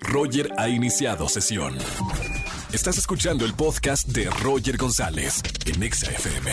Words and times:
Roger 0.00 0.50
ha 0.56 0.68
iniciado 0.68 1.28
sesión. 1.28 1.76
Estás 2.72 2.98
escuchando 2.98 3.44
el 3.44 3.54
podcast 3.54 4.08
de 4.08 4.28
Roger 4.42 4.76
González 4.76 5.42
en 5.66 5.82
Exa 5.82 6.10
FM. 6.10 6.52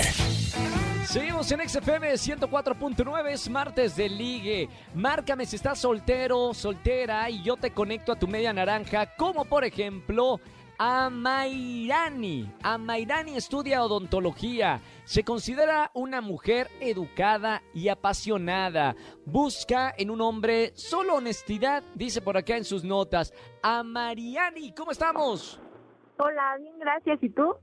Seguimos 1.05 1.51
en 1.51 1.67
XFM 1.67 2.13
104.9, 2.13 3.29
es 3.29 3.49
martes 3.49 3.95
de 3.95 4.09
ligue. 4.09 4.69
Márcame 4.93 5.45
si 5.45 5.55
estás 5.55 5.79
soltero, 5.79 6.53
soltera 6.53 7.29
y 7.29 7.43
yo 7.43 7.57
te 7.57 7.71
conecto 7.71 8.11
a 8.11 8.19
tu 8.19 8.27
media 8.27 8.53
naranja, 8.53 9.15
como 9.15 9.45
por 9.45 9.63
ejemplo 9.63 10.39
Amairani. 10.77 12.51
Amairani 12.63 13.35
estudia 13.35 13.83
odontología. 13.83 14.81
Se 15.05 15.23
considera 15.23 15.91
una 15.93 16.21
mujer 16.21 16.69
educada 16.79 17.61
y 17.73 17.89
apasionada. 17.89 18.95
Busca 19.25 19.93
en 19.97 20.09
un 20.09 20.21
hombre 20.21 20.71
solo 20.75 21.15
honestidad, 21.15 21.83
dice 21.93 22.21
por 22.21 22.37
acá 22.37 22.57
en 22.57 22.65
sus 22.65 22.83
notas. 22.83 23.33
Amariani, 23.61 24.73
¿cómo 24.73 24.91
estamos? 24.91 25.59
Hola, 26.17 26.55
bien, 26.59 26.77
gracias. 26.79 27.21
¿Y 27.21 27.29
tú? 27.29 27.55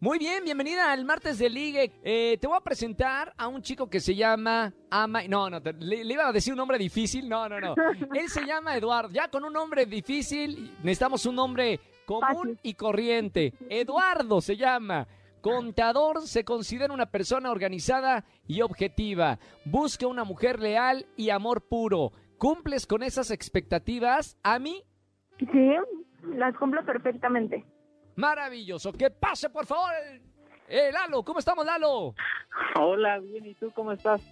Muy 0.00 0.18
bien, 0.18 0.42
bienvenida 0.42 0.90
al 0.90 1.04
martes 1.04 1.38
de 1.38 1.48
ligue. 1.48 1.92
Eh, 2.02 2.36
te 2.40 2.46
voy 2.48 2.56
a 2.56 2.60
presentar 2.60 3.32
a 3.38 3.46
un 3.46 3.62
chico 3.62 3.88
que 3.88 4.00
se 4.00 4.16
llama 4.16 4.74
Ama. 4.90 5.22
No, 5.28 5.48
no, 5.48 5.62
te- 5.62 5.72
le, 5.74 6.02
le 6.04 6.14
iba 6.14 6.26
a 6.26 6.32
decir 6.32 6.52
un 6.52 6.56
nombre 6.56 6.76
difícil. 6.76 7.28
No, 7.28 7.48
no, 7.48 7.60
no. 7.60 7.74
Él 8.14 8.28
se 8.28 8.44
llama 8.44 8.76
Eduardo. 8.76 9.10
Ya 9.14 9.28
con 9.28 9.44
un 9.44 9.52
nombre 9.52 9.86
difícil 9.86 10.72
necesitamos 10.82 11.24
un 11.26 11.36
nombre 11.36 11.78
común 12.20 12.48
Fácil. 12.54 12.58
y 12.62 12.74
corriente. 12.74 13.54
Eduardo 13.68 14.40
se 14.40 14.56
llama. 14.56 15.06
Contador 15.40 16.22
se 16.22 16.44
considera 16.44 16.94
una 16.94 17.06
persona 17.06 17.50
organizada 17.50 18.24
y 18.46 18.62
objetiva. 18.62 19.38
Busca 19.64 20.06
una 20.06 20.24
mujer 20.24 20.60
leal 20.60 21.06
y 21.16 21.30
amor 21.30 21.62
puro. 21.62 22.12
¿Cumples 22.38 22.86
con 22.86 23.02
esas 23.02 23.30
expectativas? 23.30 24.36
A 24.42 24.58
mí, 24.58 24.82
Sí, 25.38 25.70
las 26.36 26.56
cumplo 26.56 26.84
perfectamente. 26.84 27.64
maravilloso. 28.14 28.92
Que 28.92 29.10
pase, 29.10 29.50
por 29.50 29.66
favor. 29.66 29.90
Eh, 30.68 30.90
Lalo, 30.92 31.22
¿cómo 31.24 31.40
estamos, 31.40 31.66
Lalo? 31.66 32.14
Hola, 32.78 33.18
bien, 33.18 33.44
¿y 33.46 33.54
tú 33.54 33.70
cómo 33.74 33.92
estás? 33.92 34.22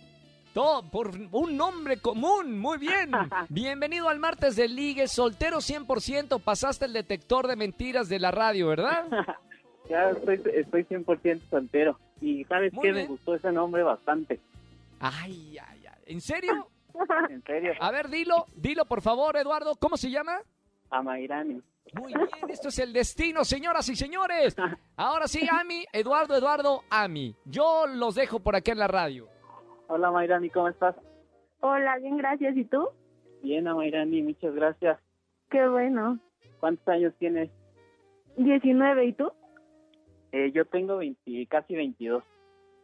Todo 0.53 0.83
por 0.91 1.13
un 1.31 1.57
nombre 1.57 1.99
común, 2.01 2.59
muy 2.59 2.79
bien. 2.79 3.13
Bienvenido 3.49 4.09
al 4.09 4.19
martes 4.19 4.57
de 4.57 4.67
Ligue, 4.69 5.07
soltero 5.07 5.59
100%, 5.59 6.41
pasaste 6.43 6.87
el 6.87 6.93
detector 6.93 7.47
de 7.47 7.55
mentiras 7.57 8.09
de 8.09 8.19
la 8.19 8.31
radio, 8.31 8.69
¿verdad? 8.69 9.07
Ya 9.89 10.09
estoy, 10.11 10.41
estoy 10.55 10.85
100% 10.85 11.41
soltero. 11.51 11.99
Y 12.21 12.45
¿sabes 12.45 12.73
Muy 12.73 12.83
qué? 12.83 12.93
bien. 12.93 13.05
Me 13.07 13.09
gustó 13.09 13.35
ese 13.35 13.51
nombre 13.51 13.83
bastante. 13.83 14.39
Ay, 15.01 15.59
ay, 15.59 15.85
ay. 15.85 16.03
¿En 16.07 16.21
serio? 16.21 16.69
En 17.29 17.43
serio. 17.43 17.73
A 17.81 17.91
ver, 17.91 18.09
dilo, 18.09 18.47
dilo 18.55 18.85
por 18.85 19.01
favor, 19.03 19.37
Eduardo, 19.37 19.75
¿cómo 19.75 19.97
se 19.97 20.09
llama? 20.09 20.39
Amairani. 20.91 21.61
Muy 21.95 22.15
bien, 22.15 22.29
esto 22.51 22.69
es 22.69 22.79
el 22.79 22.93
destino, 22.93 23.45
señoras 23.45 23.89
y 23.89 23.97
señores. 23.97 24.55
Ahora 24.97 25.27
sí, 25.27 25.49
Ami, 25.51 25.85
Eduardo, 25.93 26.37
Eduardo, 26.37 26.85
Ami. 26.89 27.35
Yo 27.45 27.87
los 27.89 28.15
dejo 28.15 28.39
por 28.39 28.55
acá 28.55 28.71
en 28.71 28.79
la 28.79 28.87
radio. 28.87 29.27
Hola, 29.93 30.07
Amairani, 30.07 30.51
¿cómo 30.51 30.69
estás? 30.69 30.95
Hola, 31.59 31.99
bien, 31.99 32.17
gracias. 32.17 32.57
¿Y 32.57 32.65
tú? 32.65 32.91
Bien, 33.43 33.67
Amairani, 33.67 34.23
muchas 34.23 34.55
gracias. 34.55 35.01
Qué 35.51 35.67
bueno. 35.69 36.21
¿Cuántos 36.61 36.87
años 36.87 37.13
tienes? 37.19 37.51
19, 38.37 39.07
¿y 39.07 39.13
tú? 39.15 39.33
Eh, 40.31 40.53
yo 40.53 40.65
tengo 40.65 40.99
20, 40.99 41.45
casi 41.49 41.75
22. 41.75 42.23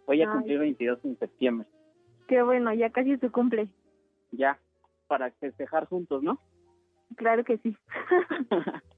Voy 0.09 0.21
a 0.21 0.25
Ay. 0.25 0.33
cumplir 0.33 0.59
22 0.59 0.99
en 1.05 1.17
septiembre. 1.21 1.69
Qué 2.27 2.43
bueno, 2.43 2.75
ya 2.75 2.91
casi 2.91 3.17
su 3.19 3.31
cumple. 3.31 3.69
Ya, 4.33 4.59
para 5.07 5.31
festejar 5.31 5.87
juntos, 5.87 6.25
¿no? 6.25 6.41
Claro 7.15 7.45
que 7.45 7.59
sí. 7.59 7.77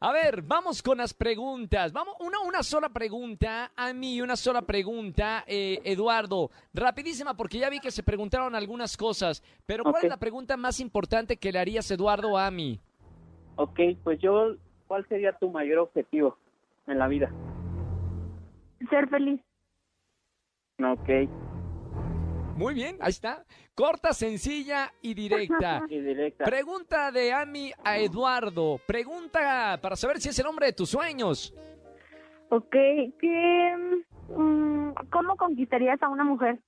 A 0.00 0.12
ver, 0.12 0.42
vamos 0.42 0.82
con 0.82 0.98
las 0.98 1.14
preguntas. 1.14 1.92
Vamos, 1.92 2.14
una, 2.20 2.40
una 2.40 2.62
sola 2.62 2.90
pregunta, 2.90 3.72
a 3.74 3.92
mí 3.92 4.20
una 4.20 4.36
sola 4.36 4.62
pregunta, 4.62 5.44
eh, 5.46 5.80
Eduardo. 5.84 6.50
Rapidísima, 6.74 7.34
porque 7.34 7.58
ya 7.58 7.70
vi 7.70 7.80
que 7.80 7.90
se 7.90 8.02
preguntaron 8.02 8.54
algunas 8.54 8.96
cosas. 8.96 9.42
Pero 9.64 9.84
¿cuál 9.84 10.04
es 10.04 10.10
la 10.10 10.18
pregunta 10.18 10.56
más 10.56 10.80
importante 10.80 11.38
que 11.38 11.50
le 11.50 11.58
harías, 11.58 11.90
Eduardo, 11.90 12.36
a 12.36 12.50
mí? 12.50 12.78
Ok, 13.56 13.80
pues 14.04 14.20
yo, 14.20 14.56
¿cuál 14.86 15.06
sería 15.08 15.32
tu 15.32 15.50
mayor 15.50 15.78
objetivo 15.78 16.36
en 16.86 16.98
la 16.98 17.08
vida? 17.08 17.30
Ser 18.90 19.08
feliz. 19.08 19.40
Ok, 20.78 21.08
Muy 22.56 22.72
bien, 22.74 22.96
ahí 23.00 23.10
está. 23.10 23.44
Corta, 23.74 24.12
sencilla 24.14 24.92
y 25.02 25.12
directa. 25.14 25.82
y 25.88 26.00
directa. 26.00 26.44
Pregunta 26.44 27.12
de 27.12 27.32
Ami 27.32 27.72
a 27.84 27.98
Eduardo. 27.98 28.80
Pregunta 28.86 29.78
para 29.82 29.94
saber 29.96 30.18
si 30.20 30.30
es 30.30 30.38
el 30.38 30.46
hombre 30.46 30.66
de 30.66 30.72
tus 30.72 30.88
sueños. 30.90 31.52
Ok, 32.48 32.70
¿qué, 33.20 33.98
mm, 34.34 34.90
¿cómo 35.10 35.36
conquistarías 35.36 36.02
a 36.02 36.08
una 36.08 36.24
mujer? 36.24 36.58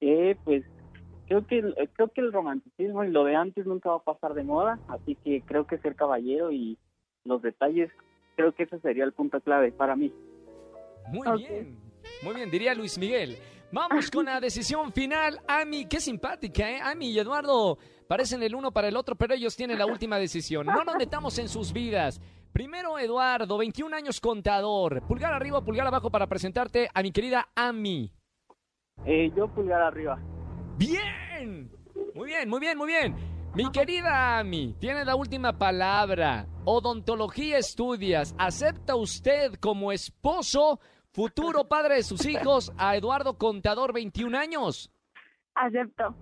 Eh, 0.00 0.36
pues 0.44 0.64
creo 1.26 1.46
que 1.46 1.58
el- 1.58 1.74
creo 1.92 2.08
que 2.08 2.20
el 2.22 2.32
romanticismo 2.32 3.04
y 3.04 3.10
lo 3.10 3.24
de 3.24 3.36
antes 3.36 3.66
nunca 3.66 3.90
va 3.90 3.96
a 3.96 4.02
pasar 4.02 4.32
de 4.34 4.44
moda, 4.44 4.78
así 4.88 5.14
que 5.16 5.42
creo 5.42 5.66
que 5.66 5.76
ser 5.78 5.94
caballero 5.94 6.50
y 6.52 6.78
los 7.24 7.42
detalles, 7.42 7.90
creo 8.36 8.54
que 8.54 8.62
ese 8.62 8.78
sería 8.80 9.04
el 9.04 9.12
punto 9.12 9.40
clave 9.40 9.72
para 9.72 9.94
mí. 9.96 10.10
Muy 11.08 11.26
bien, 11.36 11.76
muy 12.22 12.34
bien, 12.34 12.50
diría 12.50 12.74
Luis 12.74 12.96
Miguel. 12.96 13.36
Vamos 13.72 14.10
con 14.10 14.24
la 14.24 14.40
decisión 14.40 14.92
final. 14.92 15.40
Ami, 15.46 15.86
qué 15.86 16.00
simpática, 16.00 16.68
¿eh? 16.68 16.80
Ami 16.82 17.10
y 17.10 17.18
Eduardo 17.20 17.78
parecen 18.08 18.42
el 18.42 18.54
uno 18.54 18.72
para 18.72 18.88
el 18.88 18.96
otro, 18.96 19.14
pero 19.14 19.34
ellos 19.34 19.54
tienen 19.54 19.78
la 19.78 19.86
última 19.86 20.18
decisión. 20.18 20.66
No 20.66 20.82
nos 20.82 20.96
metamos 20.96 21.38
en 21.38 21.48
sus 21.48 21.72
vidas. 21.72 22.20
Primero, 22.52 22.98
Eduardo, 22.98 23.56
21 23.56 23.94
años 23.96 24.20
contador. 24.20 25.06
Pulgar 25.06 25.32
arriba, 25.32 25.64
pulgar 25.64 25.86
abajo 25.86 26.10
para 26.10 26.26
presentarte 26.26 26.88
a 26.92 27.02
mi 27.02 27.12
querida 27.12 27.48
Ami. 27.54 28.12
Eh, 29.06 29.30
yo 29.36 29.46
pulgar 29.46 29.82
arriba. 29.82 30.20
Bien, 30.76 31.70
muy 32.14 32.26
bien, 32.26 32.48
muy 32.48 32.58
bien, 32.58 32.76
muy 32.76 32.88
bien. 32.88 33.14
Mi 33.54 33.70
querida 33.70 34.38
Ami, 34.38 34.74
tiene 34.80 35.04
la 35.04 35.14
última 35.14 35.56
palabra. 35.56 36.48
Odontología 36.64 37.58
estudias. 37.58 38.34
¿Acepta 38.36 38.96
usted 38.96 39.54
como 39.60 39.92
esposo, 39.92 40.80
futuro 41.12 41.68
padre 41.68 41.96
de 41.96 42.02
sus 42.02 42.24
hijos, 42.26 42.72
a 42.78 42.96
Eduardo 42.96 43.36
Contador, 43.36 43.92
21 43.92 44.38
años? 44.38 44.90
Acepto. 45.54 46.14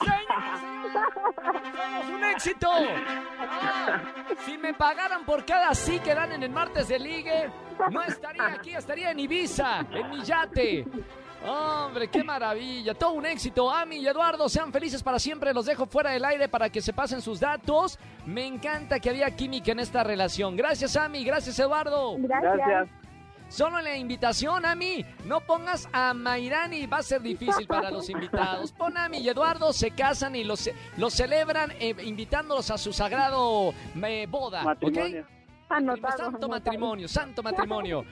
¡Señoras 0.00 0.60
¡Somos 1.74 2.08
un 2.08 2.24
éxito! 2.24 2.68
Ah, 2.70 4.00
si 4.44 4.56
me 4.56 4.72
pagaran 4.74 5.24
por 5.24 5.44
cada 5.44 5.74
sí 5.74 5.98
que 5.98 6.14
dan 6.14 6.32
en 6.32 6.42
el 6.44 6.50
martes 6.50 6.86
de 6.88 6.98
ligue, 6.98 7.50
no 7.90 8.02
estaría 8.02 8.46
aquí, 8.46 8.74
estaría 8.74 9.10
en 9.10 9.18
Ibiza, 9.18 9.80
en 9.90 10.10
mi 10.10 10.22
yate. 10.22 10.86
Hombre, 11.44 12.08
qué 12.08 12.22
maravilla, 12.22 12.94
todo 12.94 13.12
un 13.12 13.26
éxito. 13.26 13.70
Ami 13.70 13.96
y 13.96 14.06
Eduardo, 14.06 14.48
sean 14.48 14.72
felices 14.72 15.02
para 15.02 15.18
siempre. 15.18 15.54
Los 15.54 15.66
dejo 15.66 15.86
fuera 15.86 16.10
del 16.10 16.24
aire 16.24 16.48
para 16.48 16.68
que 16.70 16.80
se 16.80 16.92
pasen 16.92 17.20
sus 17.20 17.40
datos. 17.40 17.98
Me 18.26 18.46
encanta 18.46 18.98
que 18.98 19.10
había 19.10 19.34
química 19.34 19.72
en 19.72 19.80
esta 19.80 20.02
relación. 20.02 20.56
Gracias, 20.56 20.96
Ami. 20.96 21.24
Gracias, 21.24 21.58
Eduardo. 21.58 22.16
Gracias. 22.18 22.88
Solo 23.48 23.80
la 23.80 23.96
invitación, 23.96 24.64
Ami. 24.66 25.04
No 25.24 25.40
pongas 25.40 25.88
a 25.92 26.12
Mairani, 26.12 26.86
va 26.86 26.98
a 26.98 27.02
ser 27.02 27.22
difícil 27.22 27.66
para 27.66 27.90
los 27.90 28.08
invitados. 28.10 28.72
Pon 28.72 28.96
a 28.96 29.06
Ami 29.06 29.18
y 29.18 29.28
Eduardo, 29.28 29.72
se 29.72 29.90
casan 29.90 30.36
y 30.36 30.44
los, 30.44 30.70
los 30.96 31.14
celebran 31.14 31.72
eh, 31.80 31.94
invitándolos 32.04 32.70
a 32.70 32.78
su 32.78 32.92
sagrado 32.92 33.72
eh, 34.02 34.26
boda. 34.28 34.60
¿ok? 34.60 34.66
Matrimonio. 34.66 35.26
Anotado. 35.70 36.16
Santo 36.16 36.26
anotado. 36.26 36.48
matrimonio, 36.48 37.08
santo 37.08 37.42
matrimonio. 37.42 38.04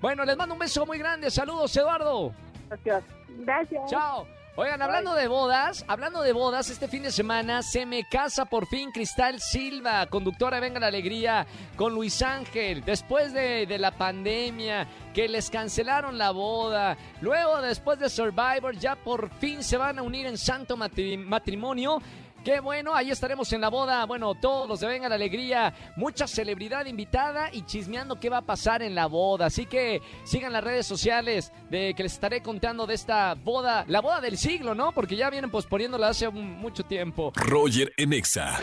Bueno, 0.00 0.24
les 0.24 0.36
mando 0.36 0.54
un 0.54 0.60
beso 0.60 0.86
muy 0.86 0.98
grande. 0.98 1.30
Saludos, 1.30 1.76
Eduardo. 1.76 2.32
Gracias. 2.68 3.04
Gracias. 3.38 3.90
Chao. 3.90 4.26
Oigan, 4.54 4.82
hablando 4.82 5.14
de 5.14 5.28
bodas, 5.28 5.82
hablando 5.88 6.20
de 6.20 6.34
bodas, 6.34 6.68
este 6.68 6.86
fin 6.86 7.02
de 7.04 7.10
semana 7.10 7.62
se 7.62 7.86
me 7.86 8.04
casa 8.06 8.44
por 8.44 8.66
fin 8.66 8.92
Cristal 8.92 9.40
Silva, 9.40 10.04
conductora 10.08 10.60
Venga 10.60 10.78
la 10.78 10.88
Alegría, 10.88 11.46
con 11.74 11.94
Luis 11.94 12.20
Ángel, 12.20 12.84
después 12.84 13.32
de, 13.32 13.64
de 13.64 13.78
la 13.78 13.92
pandemia, 13.92 14.86
que 15.14 15.26
les 15.26 15.48
cancelaron 15.48 16.18
la 16.18 16.32
boda, 16.32 16.98
luego 17.22 17.62
después 17.62 17.98
de 17.98 18.10
Survivor 18.10 18.76
ya 18.76 18.94
por 18.94 19.30
fin 19.38 19.62
se 19.64 19.78
van 19.78 19.98
a 19.98 20.02
unir 20.02 20.26
en 20.26 20.36
santo 20.36 20.76
matri- 20.76 21.16
matrimonio. 21.16 22.02
Qué 22.44 22.58
bueno, 22.58 22.92
ahí 22.92 23.10
estaremos 23.10 23.52
en 23.52 23.60
la 23.60 23.68
boda. 23.68 24.04
Bueno, 24.04 24.34
todos 24.34 24.80
de 24.80 24.88
Venga 24.88 25.08
la 25.08 25.14
Alegría, 25.14 25.72
mucha 25.94 26.26
celebridad 26.26 26.86
invitada 26.86 27.50
y 27.52 27.62
chismeando 27.62 28.18
qué 28.18 28.28
va 28.28 28.38
a 28.38 28.42
pasar 28.42 28.82
en 28.82 28.96
la 28.96 29.06
boda. 29.06 29.46
Así 29.46 29.66
que 29.66 30.02
sigan 30.24 30.52
las 30.52 30.64
redes 30.64 30.84
sociales 30.84 31.52
de 31.70 31.94
que 31.94 32.02
les 32.02 32.14
estaré 32.14 32.42
contando 32.42 32.84
de 32.86 32.94
esta 32.94 33.34
boda, 33.34 33.84
la 33.86 34.00
boda 34.00 34.20
del 34.20 34.36
siglo, 34.36 34.74
¿no? 34.74 34.90
Porque 34.90 35.14
ya 35.14 35.30
vienen 35.30 35.52
posponiéndola 35.52 36.08
hace 36.08 36.28
mucho 36.30 36.82
tiempo. 36.82 37.32
Roger 37.36 37.92
en 37.96 38.12
Exa. 38.12 38.58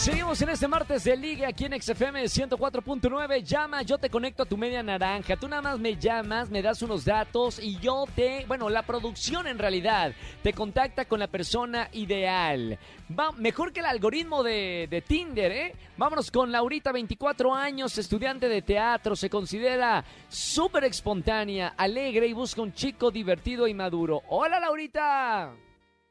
Seguimos 0.00 0.40
en 0.40 0.48
este 0.48 0.66
martes 0.66 1.04
de 1.04 1.14
Liga 1.14 1.48
aquí 1.48 1.66
en 1.66 1.78
XFM 1.78 2.22
104.9. 2.22 3.42
Llama, 3.42 3.82
yo 3.82 3.98
te 3.98 4.08
conecto 4.08 4.44
a 4.44 4.46
tu 4.46 4.56
media 4.56 4.82
naranja. 4.82 5.36
Tú 5.36 5.46
nada 5.46 5.60
más 5.60 5.78
me 5.78 5.94
llamas, 5.94 6.48
me 6.48 6.62
das 6.62 6.80
unos 6.80 7.04
datos 7.04 7.62
y 7.62 7.78
yo 7.80 8.06
te. 8.16 8.46
Bueno, 8.46 8.70
la 8.70 8.80
producción 8.82 9.46
en 9.46 9.58
realidad 9.58 10.14
te 10.42 10.54
contacta 10.54 11.04
con 11.04 11.20
la 11.20 11.26
persona 11.26 11.90
ideal. 11.92 12.78
Va, 13.10 13.32
mejor 13.32 13.74
que 13.74 13.80
el 13.80 13.86
algoritmo 13.86 14.42
de, 14.42 14.88
de 14.90 15.02
Tinder, 15.02 15.52
¿eh? 15.52 15.74
Vámonos 15.98 16.30
con 16.30 16.50
Laurita, 16.50 16.92
24 16.92 17.54
años, 17.54 17.98
estudiante 17.98 18.48
de 18.48 18.62
teatro. 18.62 19.14
Se 19.14 19.28
considera 19.28 20.02
súper 20.28 20.84
espontánea, 20.84 21.74
alegre 21.76 22.26
y 22.26 22.32
busca 22.32 22.62
un 22.62 22.72
chico 22.72 23.10
divertido 23.10 23.66
y 23.66 23.74
maduro. 23.74 24.22
Hola, 24.30 24.60
Laurita. 24.60 25.52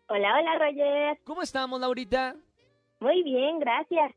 Hola, 0.10 0.28
hola, 0.38 0.60
Roger. 0.60 1.18
¿Cómo 1.24 1.42
estamos, 1.42 1.82
Laurita? 1.82 2.36
Muy 3.00 3.24
bien, 3.24 3.60
gracias. 3.60 4.12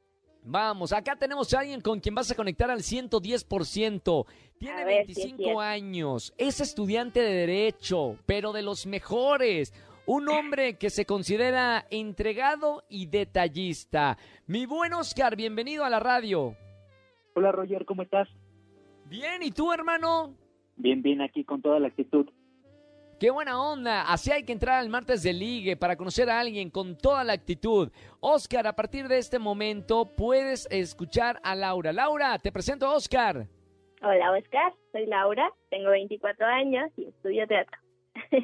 Vamos, 0.45 0.93
acá 0.93 1.15
tenemos 1.15 1.55
a 1.55 1.61
alguien 1.61 1.81
con 1.81 2.01
quien 2.01 2.17
vas 2.17 2.31
a 2.33 2.35
conectar 2.35 2.69
al 2.69 2.81
110%. 2.81 4.27
Tiene 4.59 4.85
ver 4.85 5.07
si 5.07 5.13
es 5.13 5.19
25 5.19 5.37
cierto. 5.37 5.61
años, 5.61 6.35
es 6.37 6.61
estudiante 6.61 7.21
de 7.21 7.33
Derecho, 7.33 8.17
pero 8.27 8.53
de 8.53 8.63
los 8.63 8.87
mejores. 8.87 9.73
Un 10.05 10.29
hombre 10.29 10.79
que 10.79 10.91
se 10.91 11.07
considera 11.07 11.87
entregado 11.91 12.83
y 12.89 13.07
detallista. 13.07 14.19
Mi 14.49 14.67
buen 14.67 14.93
Oscar, 14.95 15.37
bienvenido 15.37 15.85
a 15.85 15.91
la 15.91 16.01
radio. 16.01 16.57
Hola 17.35 17.53
Roger, 17.53 17.85
¿cómo 17.85 18.03
estás? 18.03 18.29
Bien, 19.05 19.45
¿y 19.45 19.53
tú, 19.53 19.73
hermano? 19.73 20.35
Bien, 20.77 21.03
bien, 21.03 21.21
aquí 21.21 21.45
con 21.45 21.63
toda 21.63 21.79
la 21.79 21.87
actitud. 21.87 22.29
Qué 23.23 23.31
buena 23.31 23.63
onda. 23.63 24.03
Así 24.13 24.33
hay 24.33 24.43
que 24.43 24.51
entrar 24.51 24.81
al 24.81 24.89
martes 24.89 25.23
de 25.23 25.33
ligue 25.33 25.77
para 25.77 25.95
conocer 25.95 26.29
a 26.29 26.41
alguien 26.41 26.71
con 26.71 26.99
toda 26.99 27.23
la 27.23 27.35
actitud. 27.35 27.89
Oscar, 28.19 28.67
a 28.67 28.73
partir 28.73 29.07
de 29.07 29.19
este 29.19 29.39
momento 29.39 30.07
puedes 30.17 30.67
escuchar 30.73 31.39
a 31.45 31.55
Laura. 31.55 31.93
Laura, 31.93 32.37
te 32.41 32.51
presento 32.51 32.85
a 32.85 32.97
Oscar. 32.97 33.47
Hola, 34.03 34.33
Oscar. 34.33 34.73
Soy 34.91 35.07
Laura, 35.07 35.49
tengo 35.71 35.91
24 35.91 36.45
años 36.47 36.91
y 36.97 37.05
estudio 37.05 37.47
teatro. 37.47 37.79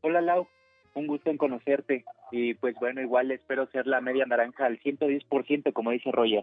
Hola 0.00 0.20
Lau, 0.20 0.48
un 0.94 1.06
gusto 1.06 1.30
en 1.30 1.36
conocerte. 1.36 2.04
Y 2.32 2.54
pues 2.54 2.74
bueno, 2.80 3.00
igual 3.00 3.30
espero 3.30 3.68
ser 3.68 3.86
la 3.86 4.00
media 4.00 4.26
naranja 4.26 4.66
al 4.66 4.80
110%, 4.80 5.72
como 5.72 5.92
dice 5.92 6.10
Roger. 6.10 6.42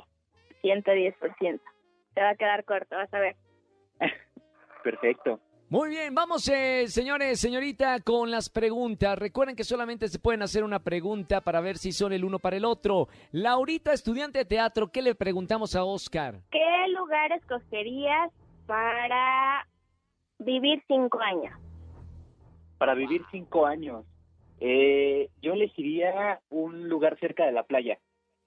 110%. 0.64 1.60
Se 2.14 2.22
va 2.22 2.30
a 2.30 2.36
quedar 2.36 2.64
corto, 2.64 2.96
vas 2.96 3.14
a 3.14 3.20
ver. 3.20 3.36
Perfecto. 4.86 5.42
Muy 5.70 5.90
bien, 5.90 6.16
vamos, 6.16 6.48
eh, 6.48 6.88
señores, 6.88 7.42
señorita, 7.42 8.00
con 8.00 8.32
las 8.32 8.50
preguntas. 8.50 9.20
Recuerden 9.20 9.54
que 9.54 9.66
solamente 9.66 10.08
se 10.08 10.18
pueden 10.18 10.42
hacer 10.42 10.64
una 10.64 10.80
pregunta 10.80 11.42
para 11.42 11.60
ver 11.60 11.78
si 11.78 11.92
son 11.92 12.14
el 12.14 12.24
uno 12.24 12.40
para 12.40 12.56
el 12.56 12.64
otro. 12.64 13.10
Laurita, 13.34 13.92
estudiante 13.92 14.40
de 14.40 14.46
teatro, 14.46 14.88
¿qué 14.94 15.02
le 15.02 15.14
preguntamos 15.14 15.76
a 15.76 15.84
Oscar? 15.84 16.36
¿Qué 16.52 16.88
lugar 16.98 17.34
escogerías 17.34 18.32
para 18.66 19.68
vivir 20.40 20.82
cinco 20.88 21.20
años? 21.20 21.60
Para 22.78 22.94
vivir 22.94 23.24
cinco 23.30 23.66
años, 23.66 24.06
eh, 24.62 25.28
yo 25.42 25.52
elegiría 25.52 26.40
un 26.50 26.88
lugar 26.88 27.20
cerca 27.20 27.46
de 27.46 27.52
la 27.52 27.64
playa. 27.64 28.00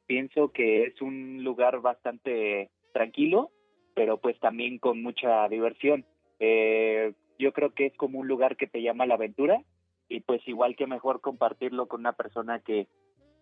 Pienso 0.07 0.53
que 0.53 0.85
es 0.85 1.03
un 1.03 1.45
lugar 1.45 1.83
bastante 1.83 2.71
tranquilo, 2.95 3.51
pero 3.95 4.17
pues 4.17 4.41
también 4.41 4.79
con 4.79 5.03
mucha 5.03 5.47
diversión. 5.49 6.07
Eh, 6.41 7.13
yo 7.39 7.53
creo 7.53 7.73
que 7.75 7.87
es 7.87 7.97
como 7.97 8.19
un 8.19 8.27
lugar 8.29 8.57
que 8.57 8.67
te 8.67 8.83
llama 8.83 9.05
a 9.05 9.07
la 9.07 9.15
aventura 9.15 9.63
y 10.09 10.21
pues 10.21 10.41
igual 10.49 10.75
que 10.77 10.87
mejor 10.87 11.21
compartirlo 11.21 11.87
con 11.87 12.01
una 12.01 12.13
persona 12.15 12.59
que, 12.61 12.89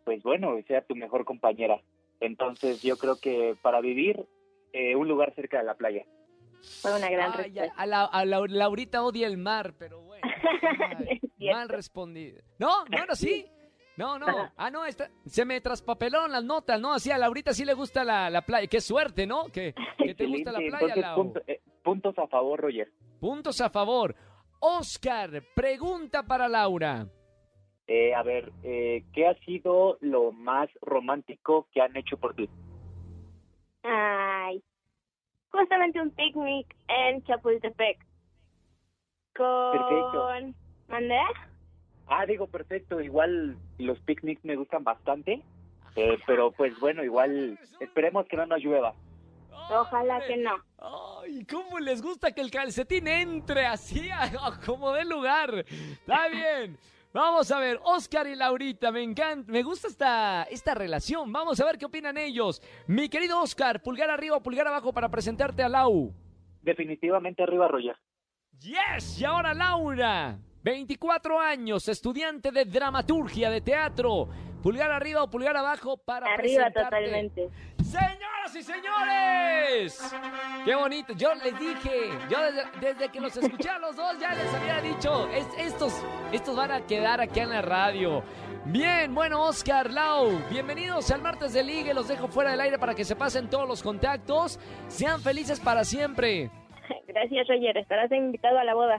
pues 0.05 0.23
bueno, 0.23 0.55
sea 0.67 0.83
tu 0.83 0.95
mejor 0.95 1.25
compañera. 1.25 1.81
Entonces 2.21 2.83
yo 2.83 2.97
creo 2.99 3.17
que 3.21 3.57
para 3.63 3.81
vivir, 3.81 4.27
eh, 4.73 4.95
un 4.97 5.09
lugar 5.09 5.33
cerca 5.35 5.59
de 5.59 5.65
la 5.65 5.75
playa. 5.75 6.05
Fue 6.83 6.95
una 6.97 7.09
gran 7.09 7.33
Ay, 7.37 7.45
respuesta. 7.45 7.75
a, 7.77 7.87
la- 7.87 8.05
a 8.05 8.25
la- 8.25 8.45
Laurita 8.49 9.03
odia 9.05 9.27
el 9.29 9.39
mar, 9.39 9.75
pero 9.79 10.03
bueno. 10.03 10.23
Ay, 10.99 11.21
mal 11.53 11.69
respondido. 11.69 12.41
No, 12.59 12.85
no 12.85 12.99
era 13.03 13.13
así. 13.13 13.47
No, 13.97 14.19
no. 14.19 14.27
Ah, 14.57 14.71
no, 14.71 14.85
está- 14.85 15.11
se 15.27 15.45
me 15.45 15.61
traspapelaron 15.61 16.31
las 16.31 16.45
notas, 16.45 16.81
¿no? 16.81 16.93
Así 16.95 17.11
a 17.11 17.19
Laurita 17.19 17.53
sí 17.53 17.65
le 17.65 17.75
gusta 17.75 18.05
la, 18.05 18.29
la 18.31 18.43
playa. 18.43 18.67
Qué 18.69 18.81
suerte, 18.81 19.27
¿no? 19.27 19.47
Que, 19.47 19.75
que 19.99 20.15
te 20.15 20.27
gusta 20.27 20.53
la 20.53 20.59
playa, 20.59 20.77
Entonces, 20.79 21.01
Lau. 21.03 21.17
punto- 21.17 21.43
eh, 21.47 21.61
puntos 21.89 22.19
a 22.19 22.27
favor, 22.27 22.61
Roger. 22.61 22.89
Puntos 23.19 23.63
a 23.63 23.71
favor. 23.71 24.15
Oscar, 24.61 25.43
pregunta 25.55 26.23
para 26.23 26.47
Laura. 26.47 27.07
Eh, 27.87 28.15
a 28.15 28.23
ver, 28.23 28.53
eh, 28.63 29.05
¿qué 29.15 29.27
ha 29.27 29.35
sido 29.47 29.97
lo 30.03 30.31
más 30.31 30.69
romántico 30.83 31.67
que 31.73 31.81
han 31.81 31.97
hecho 31.97 32.19
por 32.19 32.35
ti? 32.35 32.47
Ay, 33.85 34.63
justamente 35.51 35.99
un 35.99 36.11
picnic 36.11 36.77
en 36.89 37.25
Chapultepec. 37.25 37.99
Con... 39.35 39.73
Perfecto. 39.73 40.29
¿Mandé? 40.89 41.21
Ah, 42.07 42.27
digo, 42.27 42.49
perfecto. 42.49 43.01
Igual 43.01 43.57
los 43.79 43.99
picnics 44.01 44.45
me 44.45 44.57
gustan 44.57 44.85
bastante, 44.85 45.43
eh, 45.97 46.19
pero 46.27 46.51
pues 46.53 46.79
bueno, 46.81 47.03
igual 47.03 47.59
esperemos 47.81 48.27
que 48.27 48.37
no 48.37 48.45
nos 48.45 48.63
llueva. 48.63 48.93
Ojalá 49.71 50.21
que 50.27 50.37
no. 50.37 50.57
Ay, 51.29 51.45
¿cómo 51.45 51.79
les 51.79 52.01
gusta 52.01 52.33
que 52.33 52.41
el 52.41 52.51
calcetín 52.51 53.07
entre 53.07 53.67
así 53.67 54.09
como 54.65 54.93
de 54.93 55.05
lugar? 55.05 55.63
Está 55.69 56.29
bien. 56.29 56.79
Vamos 57.13 57.51
a 57.51 57.59
ver, 57.59 57.79
Oscar 57.85 58.27
y 58.27 58.35
Laurita, 58.35 58.91
me 58.91 59.03
encanta, 59.03 59.51
me 59.53 59.63
gusta 59.63 59.89
esta, 59.89 60.45
esta 60.45 60.75
relación. 60.75 61.31
Vamos 61.31 61.61
a 61.61 61.67
ver 61.67 61.77
qué 61.77 61.85
opinan 61.85 62.17
ellos. 62.17 62.63
Mi 62.87 63.11
querido 63.11 63.43
Oscar, 63.43 63.83
pulgar 63.83 64.09
arriba 64.09 64.37
o 64.37 64.43
pulgar 64.43 64.67
abajo 64.69 64.93
para 64.93 65.11
presentarte 65.11 65.63
a 65.63 65.69
Lau. 65.69 66.15
Definitivamente 66.63 67.43
arriba, 67.43 67.69
Roger. 67.69 67.97
Yes, 68.61 69.21
y 69.21 69.25
ahora 69.25 69.53
Laura, 69.53 70.39
24 70.63 71.39
años, 71.41 71.89
estudiante 71.89 72.51
de 72.53 72.65
dramaturgia 72.65 73.51
de 73.51 73.61
teatro. 73.61 74.29
Pulgar 74.63 74.91
arriba 74.91 75.23
o 75.23 75.31
pulgar 75.31 75.57
abajo 75.57 75.97
para 75.99 76.27
Arriba 76.27 76.65
presentarte. 76.71 76.83
totalmente. 76.85 77.49
Señoras 78.53 78.57
y 78.57 78.63
señores, 78.63 80.15
qué 80.65 80.75
bonito. 80.75 81.13
Yo 81.15 81.35
les 81.35 81.59
dije, 81.59 82.11
yo 82.31 82.39
desde, 82.41 82.63
desde 82.81 83.09
que 83.11 83.21
los 83.21 83.37
escuché 83.37 83.69
a 83.69 83.79
los 83.79 83.97
dos 83.97 84.19
ya 84.19 84.33
les 84.35 84.55
había 84.55 84.81
dicho, 84.81 85.29
es- 85.29 85.47
estos, 85.59 85.93
estos 86.33 86.57
van 86.57 86.73
a 86.73 86.87
quedar 86.87 87.21
aquí 87.21 87.41
en 87.41 87.51
la 87.51 87.63
radio. 87.63 88.23
Bien, 88.65 89.15
bueno, 89.15 89.43
Oscar, 89.43 89.91
Lau, 89.91 90.31
bienvenidos 90.51 91.11
al 91.11 91.21
martes 91.23 91.53
de 91.53 91.63
Ligue. 91.65 91.93
Los 91.95 92.09
dejo 92.09 92.29
fuera 92.29 92.51
del 92.53 92.61
aire 92.61 92.79
para 92.79 92.95
que 92.95 93.05
se 93.05 93.17
pasen 93.17 93.49
todos 93.51 93.67
los 93.69 93.83
contactos. 93.83 94.59
Sean 94.89 95.21
felices 95.21 95.61
para 95.61 95.85
siempre. 95.85 96.51
Gracias, 97.07 97.49
Roger. 97.49 97.77
Estarás 97.79 98.11
invitado 98.13 98.59
a 98.59 98.65
la 98.65 98.75
boda. 98.75 98.99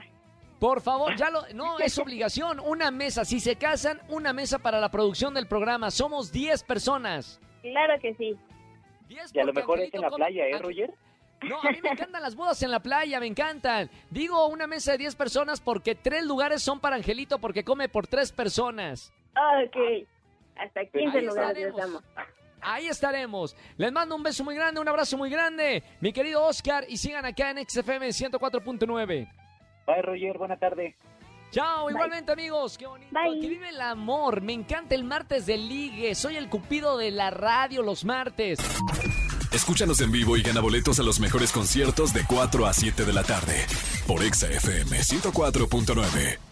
Por 0.58 0.80
favor, 0.80 1.16
ya 1.16 1.30
lo. 1.30 1.42
No, 1.54 1.78
es 1.78 1.98
obligación. 1.98 2.60
Una 2.60 2.90
mesa. 2.90 3.24
Si 3.24 3.40
se 3.40 3.56
casan, 3.56 4.00
una 4.08 4.32
mesa 4.32 4.58
para 4.58 4.78
la 4.80 4.90
producción 4.90 5.32
del 5.34 5.46
programa. 5.46 5.90
Somos 5.90 6.30
10 6.32 6.62
personas. 6.64 7.40
Claro 7.62 7.94
que 8.00 8.14
sí. 8.14 8.36
10 9.10 9.34
Y 9.34 9.40
a 9.40 9.44
lo 9.44 9.52
mejor 9.52 9.80
es 9.80 9.92
en 9.92 10.00
la 10.00 10.08
come- 10.08 10.24
playa, 10.24 10.46
¿eh, 10.46 10.58
Roger? 10.58 10.94
No, 11.42 11.58
a 11.60 11.70
mí 11.70 11.80
me 11.82 11.88
encantan 11.90 12.22
las 12.22 12.34
bodas 12.36 12.62
en 12.62 12.70
la 12.70 12.80
playa, 12.80 13.18
me 13.18 13.26
encantan. 13.26 13.90
Digo 14.10 14.46
una 14.48 14.66
mesa 14.66 14.92
de 14.92 14.98
10 14.98 15.16
personas 15.16 15.60
porque 15.60 15.94
tres 15.94 16.24
lugares 16.24 16.62
son 16.62 16.80
para 16.80 16.96
Angelito 16.96 17.38
porque 17.38 17.64
come 17.64 17.88
por 17.88 18.06
tres 18.06 18.30
personas. 18.30 19.12
Ok. 19.64 20.06
Hasta 20.56 20.84
15 20.84 21.18
Ahí 21.18 21.24
lugares 21.26 21.74
damos. 21.74 22.04
Ahí 22.60 22.86
estaremos. 22.88 23.56
Les 23.78 23.90
mando 23.90 24.14
un 24.14 24.22
beso 24.22 24.44
muy 24.44 24.54
grande, 24.54 24.80
un 24.80 24.88
abrazo 24.88 25.16
muy 25.16 25.30
grande, 25.30 25.82
mi 26.00 26.12
querido 26.12 26.44
Oscar, 26.44 26.84
y 26.88 26.98
sigan 26.98 27.24
acá 27.24 27.50
en 27.50 27.66
XFM 27.66 28.08
104.9. 28.12 29.06
Bye, 29.86 30.02
Roger, 30.02 30.36
buena 30.36 30.58
tarde. 30.58 30.94
Chao, 31.50 31.86
Bye. 31.86 31.94
igualmente 31.94 32.32
amigos, 32.32 32.78
qué 32.78 32.86
bonito. 32.86 33.10
Bye. 33.12 33.40
Que 33.40 33.48
vive 33.48 33.68
el 33.70 33.80
amor, 33.80 34.40
me 34.40 34.52
encanta 34.52 34.94
el 34.94 35.04
martes 35.04 35.46
de 35.46 35.56
ligue, 35.56 36.14
soy 36.14 36.36
el 36.36 36.48
cupido 36.48 36.96
de 36.96 37.10
la 37.10 37.30
radio 37.30 37.82
los 37.82 38.04
martes. 38.04 38.58
Escúchanos 39.52 40.00
en 40.00 40.12
vivo 40.12 40.36
y 40.36 40.42
gana 40.42 40.60
boletos 40.60 41.00
a 41.00 41.02
los 41.02 41.18
mejores 41.18 41.50
conciertos 41.50 42.12
de 42.14 42.24
4 42.24 42.66
a 42.66 42.72
7 42.72 43.04
de 43.04 43.12
la 43.12 43.24
tarde 43.24 43.66
por 44.06 44.22
Exa 44.22 44.46
FM 44.48 44.98
104.9. 45.00 46.49